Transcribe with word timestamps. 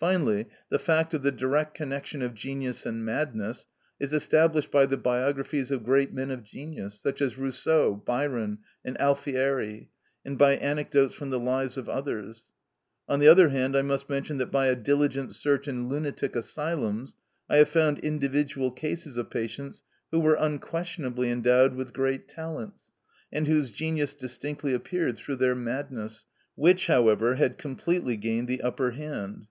Finally, 0.00 0.46
the 0.70 0.78
fact 0.80 1.12
of 1.12 1.22
the 1.22 1.30
direct 1.30 1.74
connection 1.74 2.22
of 2.22 2.34
genius 2.34 2.86
and 2.86 3.04
madness 3.04 3.66
is 4.00 4.12
established 4.14 4.70
by 4.70 4.86
the 4.86 4.96
biographies 4.96 5.70
of 5.70 5.84
great 5.84 6.10
men 6.12 6.30
of 6.30 6.42
genius, 6.42 6.98
such 7.00 7.20
as 7.20 7.36
Rousseau, 7.36 7.94
Byron, 7.94 8.60
and 8.84 8.98
Alfieri, 8.98 9.90
and 10.24 10.38
by 10.38 10.56
anecdotes 10.56 11.12
from 11.14 11.28
the 11.30 11.38
lives 11.38 11.76
of 11.76 11.88
others. 11.88 12.44
On 13.08 13.20
the 13.20 13.28
other 13.28 13.50
hand, 13.50 13.76
I 13.76 13.82
must 13.82 14.08
mention 14.08 14.38
that, 14.38 14.46
by 14.50 14.66
a 14.68 14.74
diligent 14.74 15.34
search 15.34 15.68
in 15.68 15.88
lunatic 15.88 16.34
asylums, 16.34 17.14
I 17.48 17.58
have 17.58 17.68
found 17.68 17.98
individual 17.98 18.72
cases 18.72 19.18
of 19.18 19.30
patients 19.30 19.82
who 20.10 20.18
were 20.18 20.34
unquestionably 20.34 21.30
endowed 21.30 21.74
with 21.74 21.92
great 21.92 22.26
talents, 22.26 22.90
and 23.30 23.46
whose 23.46 23.70
genius 23.70 24.14
distinctly 24.14 24.72
appeared 24.72 25.16
through 25.18 25.36
their 25.36 25.54
madness, 25.54 26.26
which, 26.56 26.86
however, 26.88 27.34
had 27.34 27.58
completely 27.58 28.16
gained 28.16 28.48
the 28.48 28.62
upper 28.62 28.92
hand. 28.92 29.46